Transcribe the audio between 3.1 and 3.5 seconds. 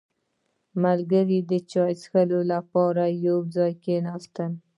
یو